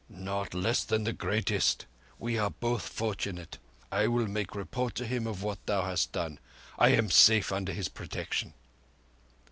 [0.09, 1.85] "Not less than the greatest.
[2.17, 3.59] We are both fortunate!
[3.91, 6.39] I will make report to him of what thou hast done.
[6.79, 8.55] I am safe under his protection."